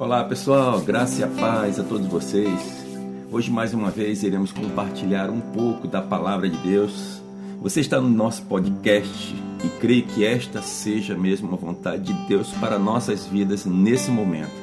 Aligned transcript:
Olá 0.00 0.24
pessoal, 0.24 0.80
graça 0.80 1.22
e 1.22 1.38
paz 1.38 1.78
a 1.78 1.84
todos 1.84 2.06
vocês. 2.06 2.86
Hoje 3.30 3.50
mais 3.50 3.74
uma 3.74 3.90
vez 3.90 4.22
iremos 4.22 4.50
compartilhar 4.50 5.28
um 5.28 5.42
pouco 5.42 5.86
da 5.86 6.00
palavra 6.00 6.48
de 6.48 6.56
Deus. 6.56 7.20
Você 7.60 7.80
está 7.80 8.00
no 8.00 8.08
nosso 8.08 8.40
podcast 8.44 9.36
e 9.62 9.68
creio 9.78 10.04
que 10.04 10.24
esta 10.24 10.62
seja 10.62 11.14
mesmo 11.14 11.52
a 11.52 11.56
vontade 11.58 12.14
de 12.14 12.26
Deus 12.26 12.50
para 12.52 12.78
nossas 12.78 13.26
vidas 13.26 13.66
nesse 13.66 14.10
momento. 14.10 14.54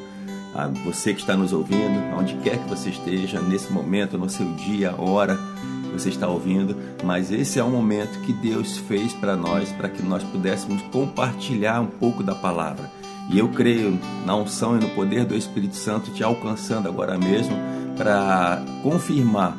A 0.55 0.69
você 0.83 1.13
que 1.13 1.21
está 1.21 1.37
nos 1.37 1.53
ouvindo, 1.53 2.17
onde 2.17 2.33
quer 2.37 2.57
que 2.57 2.67
você 2.67 2.89
esteja, 2.89 3.39
nesse 3.39 3.71
momento, 3.71 4.17
no 4.17 4.27
seu 4.27 4.51
dia, 4.53 4.95
hora, 4.99 5.37
você 5.93 6.09
está 6.09 6.27
ouvindo, 6.27 6.75
mas 7.03 7.31
esse 7.31 7.59
é 7.59 7.63
um 7.63 7.69
momento 7.69 8.21
que 8.21 8.33
Deus 8.33 8.79
fez 8.79 9.13
para 9.13 9.35
nós, 9.35 9.71
para 9.71 9.87
que 9.87 10.01
nós 10.01 10.23
pudéssemos 10.23 10.81
compartilhar 10.91 11.79
um 11.79 11.85
pouco 11.85 12.23
da 12.23 12.33
palavra. 12.33 12.96
E 13.29 13.39
eu 13.39 13.49
creio 13.49 13.99
na 14.25 14.35
unção 14.35 14.77
e 14.77 14.81
no 14.81 14.89
poder 14.89 15.25
do 15.25 15.35
Espírito 15.35 15.75
Santo 15.75 16.11
te 16.11 16.23
alcançando 16.23 16.87
agora 16.87 17.17
mesmo 17.17 17.57
para 17.97 18.63
confirmar 18.81 19.57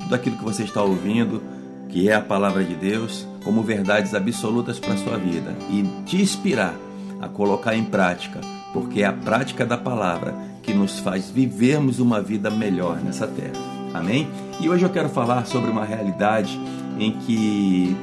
tudo 0.00 0.14
aquilo 0.14 0.36
que 0.36 0.44
você 0.44 0.64
está 0.64 0.82
ouvindo, 0.82 1.42
que 1.88 2.08
é 2.08 2.14
a 2.14 2.20
palavra 2.20 2.64
de 2.64 2.74
Deus, 2.74 3.26
como 3.44 3.62
verdades 3.62 4.14
absolutas 4.14 4.80
para 4.80 4.94
a 4.94 4.96
sua 4.96 5.16
vida 5.16 5.54
e 5.70 5.82
te 6.06 6.20
inspirar 6.20 6.74
a 7.20 7.28
colocar 7.28 7.76
em 7.76 7.84
prática, 7.84 8.40
porque 8.72 9.02
é 9.02 9.06
a 9.06 9.12
prática 9.12 9.64
da 9.64 9.76
palavra 9.76 10.34
que 10.62 10.72
nos 10.72 10.98
faz 10.98 11.30
vivermos 11.30 12.00
uma 12.00 12.20
vida 12.20 12.50
melhor 12.50 12.98
nessa 13.00 13.26
terra. 13.26 13.62
Amém? 13.92 14.28
E 14.60 14.68
hoje 14.68 14.84
eu 14.84 14.90
quero 14.90 15.08
falar 15.08 15.46
sobre 15.46 15.70
uma 15.70 15.84
realidade 15.84 16.58
em 16.98 17.12
que, 17.12 17.96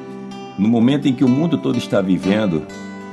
no 0.57 0.69
momento 0.69 1.07
em 1.07 1.13
que 1.13 1.23
o 1.23 1.29
mundo 1.29 1.57
todo 1.57 1.77
está 1.77 2.01
vivendo, 2.01 2.65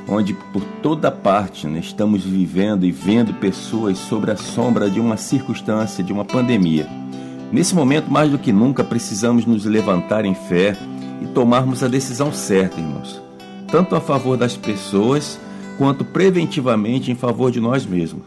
onde 0.09 0.33
por 0.33 0.63
toda 0.83 1.11
parte 1.11 1.67
né, 1.67 1.81
estamos 1.81 2.25
vivendo 2.25 2.87
e 2.87 2.91
vendo 2.91 3.35
pessoas 3.35 3.99
sobre 3.99 4.31
a 4.31 4.37
sombra 4.37 4.91
de 4.91 4.99
uma 4.99 5.17
circunstância, 5.17 6.03
de 6.03 6.13
uma 6.13 6.25
pandemia. 6.25 6.89
Nesse 7.53 7.75
momento, 7.75 8.11
mais 8.11 8.31
do 8.31 8.39
que 8.39 8.53
nunca, 8.53 8.83
precisamos 8.83 9.45
nos 9.45 9.65
levantar 9.65 10.25
em 10.25 10.35
fé 10.35 10.77
e 11.23 11.27
tomarmos 11.27 11.83
a 11.83 11.89
decisão 11.89 12.33
certa, 12.33 12.81
irmãos, 12.81 13.21
tanto 13.71 13.95
a 13.95 14.01
favor 14.01 14.37
das 14.37 14.57
pessoas 14.57 15.39
quanto 15.77 16.05
preventivamente 16.05 17.11
em 17.11 17.15
favor 17.15 17.51
de 17.51 17.61
nós 17.61 17.87
mesmos. 17.87 18.23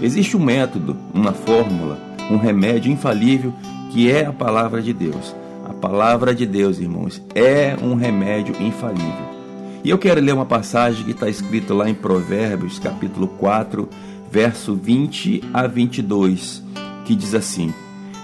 Existe 0.00 0.36
um 0.36 0.40
método, 0.40 0.96
uma 1.14 1.32
fórmula, 1.32 1.98
um 2.30 2.36
remédio 2.36 2.90
infalível 2.90 3.52
que 3.92 4.10
é 4.10 4.26
a 4.26 4.32
palavra 4.32 4.82
de 4.82 4.92
Deus. 4.92 5.34
A 5.64 5.72
palavra 5.72 6.34
de 6.34 6.44
Deus, 6.44 6.78
irmãos, 6.78 7.22
é 7.34 7.76
um 7.82 7.94
remédio 7.94 8.54
infalível. 8.60 9.35
E 9.84 9.90
eu 9.90 9.98
quero 9.98 10.20
ler 10.20 10.32
uma 10.32 10.46
passagem 10.46 11.04
que 11.04 11.12
está 11.12 11.28
escrita 11.28 11.72
lá 11.72 11.88
em 11.88 11.94
Provérbios, 11.94 12.78
capítulo 12.78 13.28
4, 13.28 13.88
verso 14.30 14.74
20 14.74 15.44
a 15.52 15.66
22, 15.66 16.62
que 17.04 17.14
diz 17.14 17.34
assim: 17.34 17.72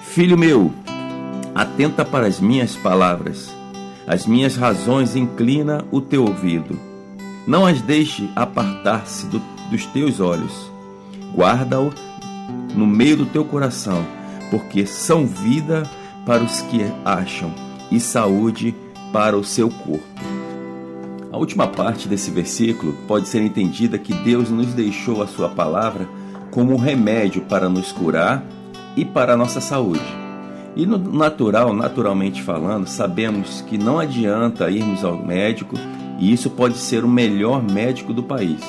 Filho 0.03 0.37
meu, 0.37 0.73
atenta 1.55 2.05
para 2.05 2.27
as 2.27 2.41
minhas 2.41 2.77
palavras, 2.77 3.55
as 4.07 4.27
minhas 4.27 4.57
razões 4.57 5.15
inclina 5.15 5.85
o 5.91 6.01
teu 6.01 6.25
ouvido. 6.25 6.79
Não 7.47 7.67
as 7.67 7.81
deixe 7.81 8.29
apartar-se 8.37 9.27
do, 9.27 9.41
dos 9.71 9.87
teus 9.87 10.21
olhos. 10.21 10.71
Guarda-o 11.35 11.93
no 12.75 12.87
meio 12.87 13.17
do 13.17 13.27
teu 13.27 13.45
coração 13.45 14.05
porque 14.53 14.85
são 14.85 15.27
vida 15.27 15.83
para 16.27 16.43
os 16.45 16.61
que 16.61 16.83
acham 17.07 17.51
e 17.91 17.99
saúde 17.99 18.75
para 19.11 19.35
o 19.35 19.43
seu 19.43 19.71
corpo. 19.71 20.42
A 21.33 21.39
última 21.39 21.67
parte 21.67 22.07
desse 22.07 22.31
versículo 22.31 22.93
pode 23.09 23.27
ser 23.27 23.41
entendida 23.41 23.97
que 23.97 24.13
Deus 24.13 24.51
nos 24.51 24.75
deixou 24.75 25.23
a 25.23 25.27
sua 25.27 25.49
palavra 25.49 26.07
como 26.51 26.75
um 26.75 26.77
remédio 26.77 27.41
para 27.43 27.71
nos 27.71 27.91
curar 27.91 28.45
e 28.95 29.03
para 29.03 29.33
a 29.33 29.37
nossa 29.37 29.59
saúde. 29.59 30.05
E 30.77 30.85
no 30.85 30.99
natural, 30.99 31.73
naturalmente 31.73 32.43
falando, 32.43 32.87
sabemos 32.87 33.63
que 33.63 33.79
não 33.79 33.99
adianta 33.99 34.71
irmos 34.71 35.03
ao 35.03 35.17
médico 35.17 35.75
e 36.19 36.31
isso 36.31 36.51
pode 36.51 36.77
ser 36.77 37.03
o 37.03 37.09
melhor 37.09 37.63
médico 37.63 38.13
do 38.13 38.23
país. 38.23 38.61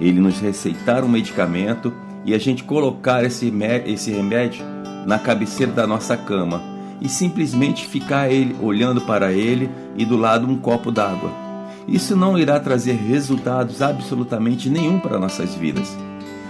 Ele 0.00 0.18
nos 0.18 0.40
receitar 0.40 1.04
um 1.04 1.08
medicamento 1.08 1.92
e 2.24 2.34
a 2.34 2.38
gente 2.38 2.64
colocar 2.64 3.24
esse, 3.24 3.52
esse 3.86 4.10
remédio 4.10 4.64
na 5.06 5.20
cabeceira 5.20 5.70
da 5.70 5.86
nossa 5.86 6.16
cama 6.16 6.60
e 7.00 7.08
simplesmente 7.08 7.86
ficar 7.86 8.28
ele 8.28 8.56
olhando 8.60 9.00
para 9.02 9.32
ele 9.32 9.70
e 9.96 10.04
do 10.04 10.16
lado 10.16 10.48
um 10.48 10.56
copo 10.56 10.90
d'água. 10.90 11.41
Isso 11.86 12.16
não 12.16 12.38
irá 12.38 12.58
trazer 12.60 12.92
resultados 12.92 13.82
absolutamente 13.82 14.70
nenhum 14.70 14.98
para 14.98 15.18
nossas 15.18 15.54
vidas. 15.54 15.96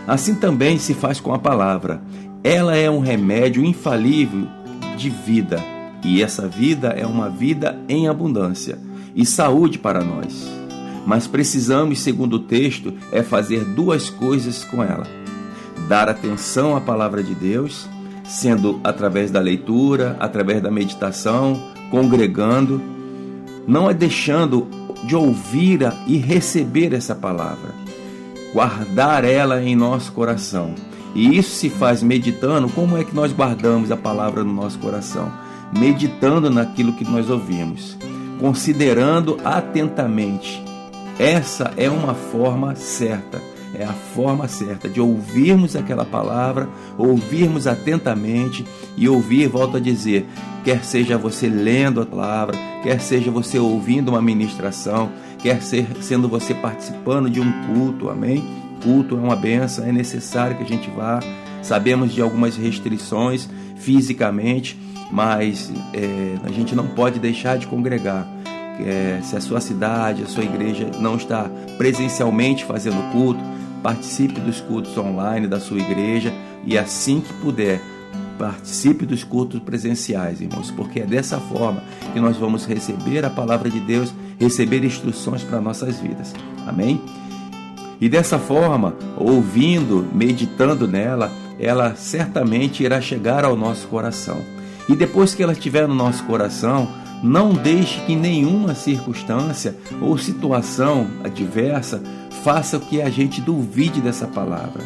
Assim 0.07 0.35
também 0.35 0.79
se 0.79 0.95
faz 0.95 1.21
com 1.21 1.33
a 1.33 1.39
palavra. 1.39 2.03
Ela 2.45 2.77
é 2.77 2.91
um 2.91 3.01
remédio 3.01 3.65
infalível 3.65 4.47
de 4.97 5.09
vida, 5.09 5.63
e 6.05 6.23
essa 6.23 6.49
vida 6.49 6.89
é 6.89 7.07
uma 7.07 7.31
vida 7.31 7.79
em 7.89 8.09
abundância 8.09 8.79
e 9.15 9.25
saúde 9.25 9.79
para 9.79 10.03
nós. 10.03 10.51
Mas 11.07 11.27
precisamos, 11.27 12.01
segundo 12.01 12.35
o 12.35 12.41
texto, 12.41 12.95
é 13.11 13.23
fazer 13.23 13.65
duas 13.65 14.11
coisas 14.11 14.65
com 14.65 14.83
ela: 14.83 15.07
dar 15.89 16.09
atenção 16.09 16.77
à 16.77 16.81
palavra 16.81 17.23
de 17.23 17.35
Deus 17.35 17.89
sendo 18.25 18.81
através 18.83 19.31
da 19.31 19.41
leitura, 19.41 20.17
através 20.19 20.63
da 20.63 20.71
meditação, 20.71 21.61
congregando, 21.91 22.81
não 23.67 23.91
é 23.91 23.95
deixando 23.95 24.67
de 25.03 25.17
ouvir 25.17 25.81
e 26.07 26.17
receber 26.17 26.93
essa 26.93 27.15
palavra, 27.15 27.75
guardar 28.53 29.25
ela 29.25 29.63
em 29.63 29.75
nosso 29.75 30.13
coração. 30.13 30.75
E 31.15 31.37
isso 31.37 31.51
se 31.51 31.69
faz 31.69 32.03
meditando. 32.03 32.69
Como 32.69 32.97
é 32.97 33.05
que 33.05 33.15
nós 33.15 33.33
guardamos 33.33 33.91
a 33.91 33.97
palavra 33.97 34.43
no 34.43 34.53
nosso 34.53 34.79
coração? 34.79 35.31
Meditando 35.79 36.51
naquilo 36.51 36.93
que 36.95 37.05
nós 37.05 37.29
ouvimos, 37.29 37.97
considerando 38.39 39.39
atentamente. 39.45 40.63
Essa 41.19 41.73
é 41.77 41.91
uma 41.91 42.15
forma 42.15 42.75
certa 42.75 43.52
é 43.75 43.85
a 43.85 43.93
forma 43.93 44.47
certa 44.49 44.89
de 44.89 45.01
ouvirmos 45.01 45.75
aquela 45.75 46.05
palavra, 46.05 46.69
ouvirmos 46.99 47.67
atentamente 47.67 48.65
e 48.97 49.09
ouvir, 49.09 49.49
volto 49.49 49.79
a 49.79 49.81
dizer, 49.81 50.27
quer 50.65 50.85
seja 50.85 51.17
você 51.17 51.49
lendo 51.49 52.01
a 52.01 52.07
palavra, 52.07 52.57
quer 52.83 53.01
seja 53.01 53.31
você 53.31 53.59
ouvindo 53.59 54.11
uma 54.11 54.23
ministração, 54.23 55.11
quer 55.39 55.63
ser, 55.63 55.87
sendo 56.01 56.29
você 56.29 56.55
participando 56.55 57.31
de 57.31 57.41
um 57.41 57.53
culto, 57.67 58.11
amém? 58.11 58.45
Culto 58.83 59.17
é 59.17 59.21
uma 59.21 59.37
benção, 59.37 59.87
é 59.87 59.93
necessário 59.93 60.57
que 60.57 60.63
a 60.63 60.67
gente 60.67 60.91
vá. 60.91 61.21
Sabemos 61.63 62.13
de 62.13 62.21
algumas 62.21 62.57
restrições 62.57 63.49
fisicamente, 63.77 64.79
mas 65.11 65.73
é, 65.93 66.37
a 66.45 66.51
gente 66.51 66.75
não 66.75 66.87
pode 66.89 67.19
deixar 67.19 67.57
de 67.57 67.67
congregar. 67.67 68.27
É, 68.81 69.21
se 69.23 69.37
a 69.37 69.41
sua 69.41 69.61
cidade, 69.61 70.23
a 70.23 70.27
sua 70.27 70.45
igreja 70.45 70.91
não 70.99 71.17
está 71.17 71.49
presencialmente 71.77 72.65
fazendo 72.65 73.13
culto, 73.13 73.41
participe 73.83 74.41
dos 74.41 74.61
cultos 74.61 74.97
online 74.97 75.47
da 75.47 75.59
sua 75.59 75.79
igreja 75.79 76.33
e 76.65 76.79
assim 76.79 77.21
que 77.21 77.33
puder, 77.35 77.81
participe 78.39 79.05
dos 79.05 79.25
cultos 79.25 79.61
presenciais, 79.61 80.41
irmãos, 80.41 80.71
porque 80.71 81.01
é 81.01 81.07
dessa 81.07 81.39
forma 81.39 81.83
que 82.13 82.21
nós 82.21 82.37
vamos 82.37 82.65
receber 82.65 83.25
a 83.25 83.31
palavra 83.31 83.69
de 83.69 83.81
Deus, 83.81 84.13
receber 84.39 84.85
instruções 84.85 85.43
para 85.43 85.61
nossas 85.61 85.99
vidas. 85.99 86.33
Amém? 86.67 87.01
E 88.01 88.09
dessa 88.09 88.39
forma, 88.39 88.97
ouvindo, 89.17 90.07
meditando 90.13 90.89
nela, 90.89 91.31
ela 91.59 91.95
certamente 91.95 92.83
irá 92.83 93.01
chegar 93.01 93.45
ao 93.45 93.57
nosso 93.57 93.87
coração. 93.87 94.41
E 94.89 94.97
depois 94.97 95.35
que 95.35 95.43
ela 95.43 95.53
estiver 95.53 95.87
no 95.87 95.95
nosso 95.95 96.25
coração, 96.25 96.89
não 97.23 97.53
deixe 97.53 98.01
que 98.01 98.17
nenhuma 98.17 98.75
circunstância 98.75 99.77
ou 100.01 100.19
situação 100.19 101.07
adversa 101.23 102.03
faça 102.43 102.81
que 102.81 103.01
a 103.01 103.09
gente 103.09 103.41
duvide 103.41 104.01
dessa 104.01 104.27
palavra. 104.27 104.83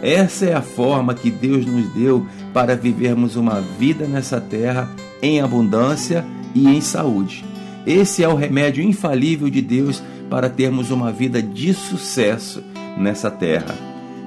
Essa 0.00 0.46
é 0.46 0.54
a 0.54 0.62
forma 0.62 1.14
que 1.14 1.30
Deus 1.30 1.66
nos 1.66 1.88
deu 1.92 2.24
para 2.54 2.76
vivermos 2.76 3.34
uma 3.34 3.60
vida 3.60 4.06
nessa 4.06 4.40
terra 4.40 4.88
em 5.20 5.40
abundância 5.40 6.24
e 6.54 6.68
em 6.68 6.80
saúde. 6.80 7.44
Esse 7.84 8.22
é 8.22 8.28
o 8.28 8.36
remédio 8.36 8.84
infalível 8.84 9.50
de 9.50 9.60
Deus 9.60 10.02
para 10.30 10.48
termos 10.48 10.90
uma 10.90 11.10
vida 11.10 11.42
de 11.42 11.74
sucesso 11.74 12.62
nessa 12.96 13.30
terra. 13.30 13.74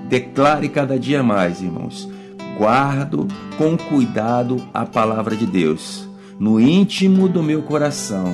Declare 0.10 0.68
cada 0.68 1.00
dia 1.00 1.24
mais, 1.24 1.62
irmãos. 1.62 2.10
Guardo 2.58 3.28
com 3.58 3.78
cuidado 3.78 4.62
a 4.74 4.86
palavra 4.86 5.36
de 5.36 5.46
Deus 5.46 6.10
no 6.40 6.60
íntimo 6.60 7.28
do 7.28 7.44
meu 7.44 7.62
coração, 7.62 8.34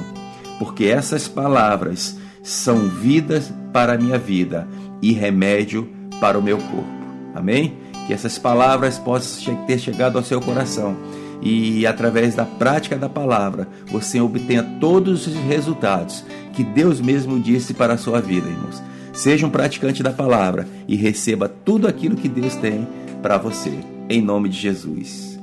porque 0.60 0.86
essas 0.86 1.28
palavras 1.28 2.18
são 2.44 2.88
vidas 2.88 3.52
para 3.74 3.94
a 3.94 3.98
minha 3.98 4.18
vida 4.18 4.68
e 5.02 5.12
remédio 5.12 5.90
para 6.22 6.38
o 6.38 6.44
meu 6.44 6.57
corpo. 6.57 6.88
Amém? 7.34 7.78
Que 8.07 8.13
essas 8.13 8.38
palavras 8.38 9.00
possam 9.00 9.56
ter 9.66 9.80
chegado 9.80 10.18
ao 10.18 10.24
seu 10.24 10.40
coração 10.40 10.96
e 11.42 11.86
através 11.86 12.36
da 12.36 12.46
prática 12.46 12.96
da 12.96 13.10
palavra 13.10 13.68
você 13.88 14.22
obtenha 14.22 14.63
todos 14.80 15.28
os 15.28 15.36
resultados 15.36 16.24
que 16.54 16.63
Deus 16.63 17.01
mesmo 17.01 17.40
disse 17.40 17.74
para 17.74 17.94
a 17.94 17.98
sua 17.98 18.22
vida, 18.22 18.48
irmãos. 18.48 18.81
Seja 19.12 19.46
um 19.46 19.50
praticante 19.50 20.04
da 20.04 20.12
palavra 20.12 20.68
e 20.88 20.96
receba 20.96 21.50
tudo 21.50 21.88
aquilo 21.88 22.16
que 22.16 22.30
Deus 22.30 22.56
tem 22.56 22.88
para 23.22 23.38
você. 23.38 23.74
Em 24.10 24.22
nome 24.22 24.50
de 24.50 24.58
Jesus. 24.58 25.35